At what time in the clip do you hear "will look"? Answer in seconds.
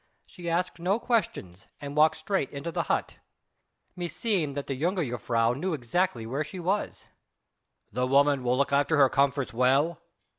8.43-8.73